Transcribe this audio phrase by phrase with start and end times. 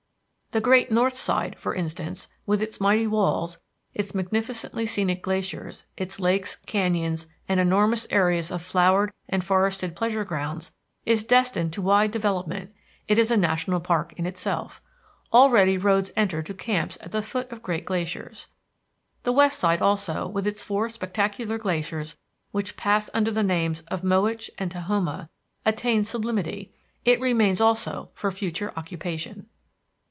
[0.53, 3.59] The great north side, for instance, with its mighty walls,
[3.93, 10.25] its magnificently scenic glaciers, its lakes, canyons, and enormous areas of flowered and forested pleasure
[10.25, 10.73] grounds,
[11.05, 12.73] is destined to wide development;
[13.07, 14.81] it is a national park in itself.
[15.31, 18.47] Already roads enter to camps at the foot of great glaciers.
[19.23, 22.17] The west side, also, with its four spectacular glaciers
[22.51, 25.29] which pass under the names of Mowich and Tahoma,
[25.65, 26.73] attains sublimity;
[27.05, 29.45] it remains also for future occupation.